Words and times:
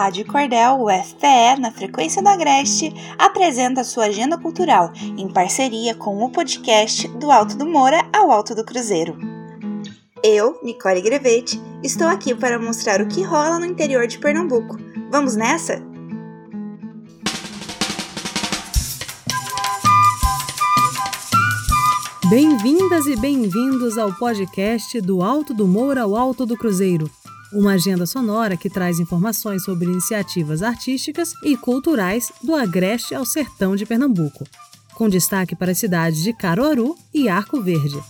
Rádio 0.00 0.24
Cordel 0.24 0.82
UFPE, 0.82 1.60
na 1.60 1.70
frequência 1.70 2.22
do 2.22 2.28
Agreste, 2.30 2.90
apresenta 3.18 3.84
sua 3.84 4.06
agenda 4.06 4.38
cultural 4.38 4.90
em 4.96 5.30
parceria 5.30 5.94
com 5.94 6.24
o 6.24 6.30
podcast 6.30 7.06
Do 7.18 7.30
Alto 7.30 7.54
do 7.58 7.66
Moura 7.66 8.08
ao 8.10 8.32
Alto 8.32 8.54
do 8.54 8.64
Cruzeiro. 8.64 9.18
Eu, 10.24 10.58
Nicole 10.62 11.02
Grevete, 11.02 11.60
estou 11.84 12.06
aqui 12.06 12.34
para 12.34 12.58
mostrar 12.58 13.02
o 13.02 13.08
que 13.08 13.22
rola 13.22 13.58
no 13.58 13.66
interior 13.66 14.06
de 14.06 14.18
Pernambuco. 14.18 14.78
Vamos 15.10 15.36
nessa? 15.36 15.82
Bem-vindas 22.30 23.06
e 23.06 23.16
bem-vindos 23.16 23.98
ao 23.98 24.14
podcast 24.14 24.98
Do 25.02 25.22
Alto 25.22 25.52
do 25.52 25.68
Moura 25.68 26.04
ao 26.04 26.16
Alto 26.16 26.46
do 26.46 26.56
Cruzeiro 26.56 27.19
uma 27.52 27.72
agenda 27.72 28.06
sonora 28.06 28.56
que 28.56 28.70
traz 28.70 28.98
informações 28.98 29.64
sobre 29.64 29.86
iniciativas 29.86 30.62
artísticas 30.62 31.32
e 31.42 31.56
culturais 31.56 32.30
do 32.42 32.54
Agreste 32.54 33.14
ao 33.14 33.24
Sertão 33.24 33.74
de 33.74 33.84
Pernambuco, 33.84 34.46
com 34.94 35.08
destaque 35.08 35.56
para 35.56 35.72
as 35.72 35.78
cidades 35.78 36.22
de 36.22 36.32
Caruaru 36.32 36.96
e 37.12 37.28
Arco 37.28 37.60
Verde. 37.60 38.00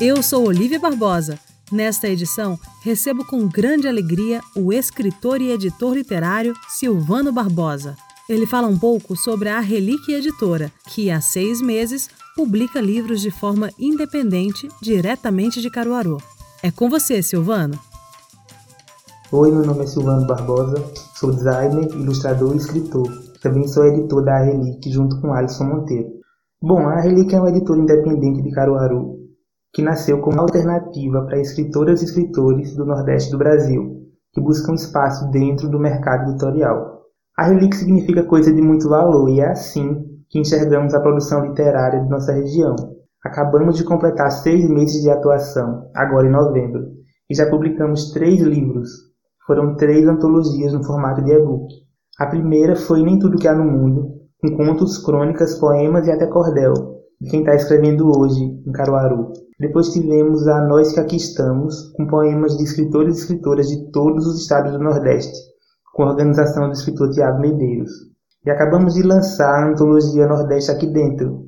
Eu 0.00 0.22
sou 0.22 0.46
Olivia 0.46 0.78
Barbosa. 0.78 1.38
Nesta 1.72 2.08
edição, 2.08 2.60
recebo 2.82 3.24
com 3.24 3.48
grande 3.48 3.88
alegria 3.88 4.40
o 4.54 4.72
escritor 4.72 5.40
e 5.40 5.50
editor 5.50 5.94
literário 5.94 6.54
Silvano 6.68 7.32
Barbosa. 7.32 7.96
Ele 8.28 8.46
fala 8.46 8.68
um 8.68 8.78
pouco 8.78 9.16
sobre 9.16 9.48
a 9.48 9.58
Relíquia 9.58 10.18
Editora, 10.18 10.72
que 10.88 11.10
há 11.10 11.20
seis 11.20 11.60
meses 11.60 12.10
publica 12.36 12.82
livros 12.82 13.22
de 13.22 13.30
forma 13.30 13.70
independente, 13.78 14.68
diretamente 14.82 15.62
de 15.62 15.70
Caruaru. 15.70 16.18
É 16.62 16.70
com 16.70 16.90
você, 16.90 17.22
Silvano. 17.22 17.78
Oi, 19.32 19.50
meu 19.50 19.64
nome 19.64 19.84
é 19.84 19.86
Silvano 19.86 20.26
Barbosa, 20.26 20.76
sou 21.14 21.32
designer, 21.32 21.90
ilustrador 21.94 22.52
e 22.54 22.58
escritor. 22.58 23.10
Também 23.42 23.66
sou 23.66 23.86
editor 23.86 24.22
da 24.22 24.38
Relic 24.38 24.90
junto 24.90 25.18
com 25.20 25.32
Alisson 25.32 25.64
Monteiro. 25.64 26.08
Bom, 26.62 26.86
a 26.86 27.00
Relic 27.00 27.34
é 27.34 27.40
uma 27.40 27.48
editora 27.48 27.80
independente 27.80 28.42
de 28.42 28.50
Caruaru 28.50 29.16
que 29.72 29.82
nasceu 29.82 30.20
como 30.20 30.40
alternativa 30.40 31.22
para 31.22 31.40
escritoras 31.40 32.00
e 32.00 32.04
escritores 32.04 32.74
do 32.76 32.84
Nordeste 32.84 33.30
do 33.30 33.38
Brasil 33.38 34.06
que 34.32 34.40
buscam 34.40 34.74
espaço 34.74 35.30
dentro 35.30 35.68
do 35.68 35.78
mercado 35.78 36.30
editorial. 36.30 37.02
A 37.36 37.44
Relic 37.44 37.74
significa 37.76 38.24
coisa 38.24 38.52
de 38.52 38.60
muito 38.60 38.88
valor 38.88 39.28
e 39.28 39.40
é 39.40 39.48
assim 39.50 40.15
que 40.28 40.38
enxergamos 40.38 40.94
a 40.94 41.00
produção 41.00 41.46
literária 41.46 42.00
de 42.00 42.08
nossa 42.08 42.32
região. 42.32 42.74
Acabamos 43.24 43.76
de 43.76 43.84
completar 43.84 44.30
seis 44.30 44.68
meses 44.68 45.02
de 45.02 45.10
atuação, 45.10 45.90
agora 45.94 46.26
em 46.26 46.30
novembro, 46.30 46.92
e 47.28 47.34
já 47.34 47.48
publicamos 47.48 48.12
três 48.12 48.40
livros. 48.40 48.88
Foram 49.46 49.76
três 49.76 50.06
antologias 50.06 50.72
no 50.72 50.84
formato 50.84 51.22
de 51.22 51.32
e-book. 51.32 51.66
A 52.18 52.26
primeira 52.26 52.76
foi 52.76 53.02
Nem 53.02 53.18
Tudo 53.18 53.36
Que 53.36 53.48
Há 53.48 53.54
no 53.54 53.64
Mundo, 53.64 54.12
com 54.40 54.56
contos, 54.56 54.98
crônicas, 54.98 55.58
poemas 55.58 56.06
e 56.06 56.10
até 56.10 56.26
cordel, 56.26 56.74
de 57.20 57.30
quem 57.30 57.40
está 57.40 57.54
escrevendo 57.54 58.08
hoje, 58.16 58.42
em 58.42 58.72
Caruaru. 58.72 59.32
Depois 59.58 59.90
tivemos 59.90 60.46
a 60.46 60.60
Nós 60.66 60.92
Que 60.92 61.00
Aqui 61.00 61.16
Estamos, 61.16 61.92
com 61.96 62.06
poemas 62.06 62.56
de 62.56 62.64
escritores 62.64 63.16
e 63.16 63.20
escritoras 63.22 63.68
de 63.68 63.90
todos 63.90 64.26
os 64.26 64.40
estados 64.40 64.72
do 64.72 64.78
Nordeste, 64.78 65.36
com 65.94 66.04
a 66.04 66.10
organização 66.10 66.68
do 66.68 66.72
escritor 66.72 67.10
Tiago 67.10 67.40
Medeiros. 67.40 67.90
E 68.46 68.50
acabamos 68.50 68.94
de 68.94 69.02
lançar 69.02 69.64
a 69.64 69.66
antologia 69.66 70.28
Nordeste 70.28 70.70
aqui 70.70 70.86
dentro, 70.86 71.46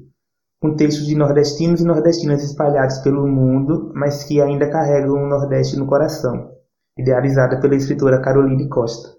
com 0.60 0.74
textos 0.74 1.06
de 1.06 1.14
nordestinos 1.14 1.80
e 1.80 1.84
nordestinas 1.84 2.42
espalhados 2.42 2.98
pelo 2.98 3.24
mundo, 3.24 3.92
mas 3.94 4.24
que 4.24 4.40
ainda 4.40 4.68
carregam 4.68 5.14
o 5.14 5.28
Nordeste 5.28 5.78
no 5.78 5.86
coração, 5.86 6.50
idealizada 6.98 7.60
pela 7.60 7.76
escritora 7.76 8.20
Caroline 8.20 8.68
Costa. 8.68 9.10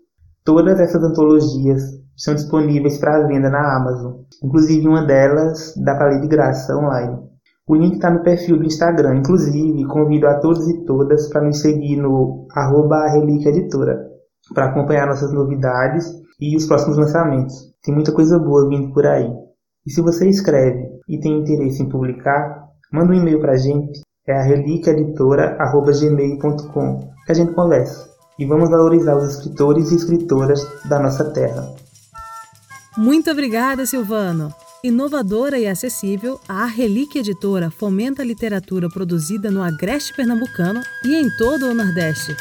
Todas 0.44 0.78
essas 0.78 1.02
antologias 1.02 1.82
estão 2.18 2.36
disponíveis 2.36 2.98
para 2.98 3.26
venda 3.26 3.50
na 3.50 3.78
Amazon, 3.78 4.24
inclusive 4.44 4.86
uma 4.86 5.06
delas 5.06 5.74
dá 5.78 5.96
para 5.96 6.10
ler 6.10 6.20
de 6.20 6.28
graça 6.28 6.76
online. 6.76 7.18
O 7.66 7.76
link 7.76 7.94
está 7.94 8.12
no 8.12 8.24
perfil 8.24 8.58
do 8.58 8.66
Instagram, 8.66 9.20
inclusive 9.20 9.86
convido 9.86 10.28
a 10.28 10.38
todos 10.40 10.68
e 10.68 10.84
todas 10.84 11.30
para 11.30 11.46
nos 11.46 11.62
seguir 11.62 11.96
no 11.96 12.46
arroba 12.52 13.06
Editora, 13.16 14.06
para 14.54 14.66
acompanhar 14.66 15.08
nossas 15.08 15.32
novidades 15.32 16.20
e 16.40 16.56
os 16.56 16.66
próximos 16.66 16.98
lançamentos. 16.98 17.70
Tem 17.84 17.94
muita 17.94 18.12
coisa 18.12 18.40
boa 18.40 18.68
vindo 18.70 18.92
por 18.94 19.06
aí. 19.06 19.30
E 19.86 19.92
se 19.92 20.02
você 20.02 20.28
escreve 20.30 20.88
e 21.08 21.20
tem 21.20 21.40
interesse 21.40 21.82
em 21.82 21.90
publicar, 21.90 22.68
manda 22.92 23.12
um 23.12 23.16
e-mail 23.16 23.40
para 23.40 23.54
a 23.54 23.58
gente, 23.58 24.02
é 24.28 24.34
a 24.34 24.44
reliquiaeditora.gmail.com, 24.44 27.00
que 27.26 27.32
a 27.32 27.36
gente 27.36 27.54
conversa. 27.54 28.10
E 28.38 28.46
vamos 28.46 28.70
valorizar 28.70 29.16
os 29.18 29.36
escritores 29.36 29.92
e 29.92 29.96
escritoras 29.96 30.62
da 30.88 31.00
nossa 31.00 31.32
terra. 31.32 31.74
Muito 32.98 33.32
obrigada, 33.32 33.86
Silvano! 33.86 34.54
Inovadora 34.82 35.60
e 35.60 35.68
acessível, 35.68 36.40
a 36.48 36.66
Relíquia 36.66 37.20
Editora 37.20 37.70
fomenta 37.70 38.22
a 38.22 38.26
literatura 38.26 38.90
produzida 38.90 39.52
no 39.52 39.62
agreste 39.62 40.16
pernambucano 40.16 40.80
e 41.04 41.16
em 41.16 41.30
todo 41.38 41.66
o 41.66 41.74
Nordeste. 41.74 42.34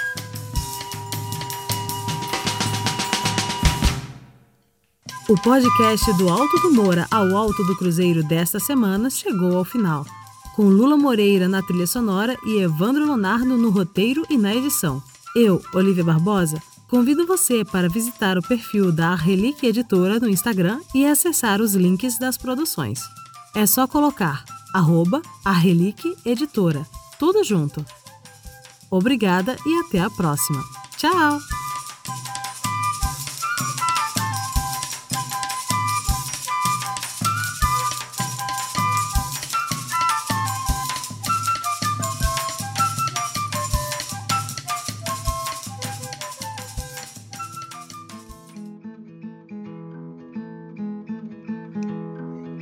O 5.29 5.37
podcast 5.43 6.11
do 6.15 6.31
Alto 6.31 6.59
do 6.61 6.73
Moura 6.73 7.07
ao 7.11 7.37
Alto 7.37 7.63
do 7.65 7.77
Cruzeiro 7.77 8.23
desta 8.23 8.59
semana 8.59 9.11
chegou 9.11 9.59
ao 9.59 9.65
final, 9.65 10.07
com 10.57 10.71
Lula 10.71 10.97
Moreira 10.97 11.47
na 11.47 11.63
trilha 11.63 11.87
sonora 11.87 12.35
e 12.47 12.63
Evandro 12.63 13.05
Leonardo 13.05 13.59
no 13.59 13.69
roteiro 13.69 14.25
e 14.31 14.39
na 14.39 14.55
edição. 14.55 15.03
Eu, 15.37 15.61
Olivia 15.75 16.03
Barbosa, 16.03 16.63
convido 16.89 17.27
você 17.27 17.63
para 17.63 17.91
visitar 17.91 18.39
o 18.39 18.43
perfil 18.43 18.91
da 18.91 19.15
Relíquia 19.15 19.69
Editora 19.69 20.19
no 20.19 20.31
Instagram 20.31 20.81
e 20.95 21.05
acessar 21.05 21.61
os 21.61 21.75
links 21.75 22.19
das 22.19 22.39
produções. 22.39 23.03
É 23.55 23.67
só 23.67 23.87
colocar 23.87 24.47
arroba 24.73 25.21
a 25.45 25.53
Relíquia 25.53 26.15
Editora, 26.25 26.87
tudo 27.19 27.45
junto. 27.45 27.85
Obrigada 28.91 29.59
e 29.67 29.79
até 29.81 30.01
a 30.01 30.09
próxima. 30.09 30.65
Tchau! 30.97 31.58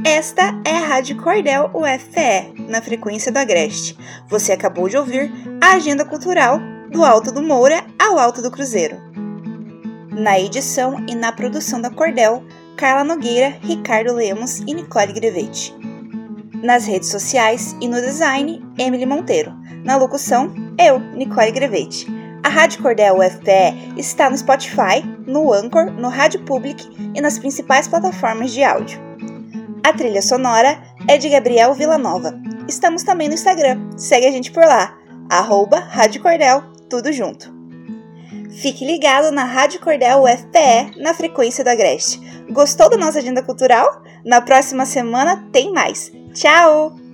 Esta 0.08 0.54
é 0.64 0.70
a 0.70 0.86
Rádio 0.86 1.20
Cordel 1.20 1.68
UFPE, 1.74 2.68
na 2.68 2.80
frequência 2.80 3.32
do 3.32 3.38
Agreste. 3.38 3.98
Você 4.28 4.52
acabou 4.52 4.88
de 4.88 4.96
ouvir 4.96 5.32
a 5.60 5.72
agenda 5.72 6.04
cultural 6.04 6.60
do 6.92 7.04
Alto 7.04 7.32
do 7.32 7.42
Moura 7.42 7.84
ao 7.98 8.16
Alto 8.16 8.40
do 8.40 8.48
Cruzeiro. 8.48 8.98
Na 10.12 10.38
edição 10.38 11.04
e 11.08 11.14
na 11.16 11.32
produção 11.32 11.80
da 11.80 11.90
Cordel, 11.90 12.44
Carla 12.76 13.02
Nogueira, 13.02 13.58
Ricardo 13.60 14.14
Lemos 14.14 14.60
e 14.60 14.74
Nicole 14.74 15.12
Grevete. 15.12 15.74
Nas 16.62 16.86
redes 16.86 17.08
sociais 17.08 17.74
e 17.80 17.88
no 17.88 18.00
design, 18.00 18.64
Emily 18.78 19.06
Monteiro. 19.06 19.52
Na 19.84 19.96
locução, 19.96 20.54
eu, 20.78 21.00
Nicole 21.00 21.50
Grevete. 21.50 22.06
A 22.44 22.48
Rádio 22.48 22.80
Cordel 22.80 23.18
UFPE 23.18 23.98
está 23.98 24.30
no 24.30 24.38
Spotify, 24.38 25.02
no 25.26 25.52
Anchor, 25.52 25.90
no 25.90 26.08
Rádio 26.08 26.44
Public 26.44 26.88
e 27.12 27.20
nas 27.20 27.40
principais 27.40 27.88
plataformas 27.88 28.52
de 28.52 28.62
áudio. 28.62 29.05
A 29.86 29.92
trilha 29.92 30.20
sonora 30.20 30.82
é 31.06 31.16
de 31.16 31.28
Gabriel 31.28 31.72
Villanova. 31.72 32.36
Estamos 32.66 33.04
também 33.04 33.28
no 33.28 33.34
Instagram, 33.34 33.88
segue 33.96 34.26
a 34.26 34.32
gente 34.32 34.50
por 34.50 34.64
lá, 34.64 34.98
arroba 35.30 35.78
Rádio 35.78 36.20
Cordel, 36.20 36.60
tudo 36.90 37.12
junto. 37.12 37.54
Fique 38.50 38.84
ligado 38.84 39.30
na 39.30 39.44
Rádio 39.44 39.78
Cordel 39.78 40.24
UFPE, 40.24 41.00
na 41.00 41.14
frequência 41.14 41.62
do 41.62 41.70
Agreste. 41.70 42.18
Gostou 42.50 42.90
da 42.90 42.96
nossa 42.96 43.20
agenda 43.20 43.44
cultural? 43.44 44.02
Na 44.24 44.40
próxima 44.40 44.84
semana 44.84 45.48
tem 45.52 45.72
mais. 45.72 46.10
Tchau! 46.34 47.05